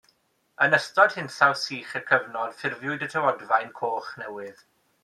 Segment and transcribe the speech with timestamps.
[0.67, 4.69] Yn ystod hinsawdd sych y cyfnod ffurfiwyd y Tywodfaen Coch Newydd.